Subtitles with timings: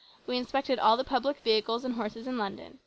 [0.25, 2.79] We inspected all the public vehicles and horses in London.